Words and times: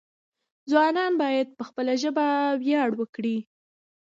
ځوانان 0.69 1.11
باید 1.23 1.47
په 1.57 1.63
خپله 1.69 1.93
ژبه 2.03 2.27
ویاړ 2.63 2.89
وکړي. 2.95 3.37